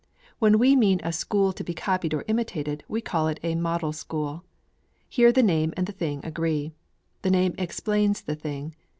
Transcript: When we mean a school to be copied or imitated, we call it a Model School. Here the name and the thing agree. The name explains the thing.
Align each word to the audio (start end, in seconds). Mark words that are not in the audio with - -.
When 0.39 0.57
we 0.57 0.75
mean 0.75 0.99
a 1.03 1.13
school 1.13 1.53
to 1.53 1.63
be 1.63 1.75
copied 1.75 2.15
or 2.15 2.25
imitated, 2.27 2.83
we 2.87 3.01
call 3.01 3.27
it 3.27 3.39
a 3.43 3.53
Model 3.53 3.93
School. 3.93 4.43
Here 5.07 5.31
the 5.31 5.43
name 5.43 5.75
and 5.77 5.85
the 5.85 5.91
thing 5.93 6.21
agree. 6.23 6.73
The 7.21 7.29
name 7.29 7.53
explains 7.59 8.21
the 8.21 8.33
thing. 8.35 8.73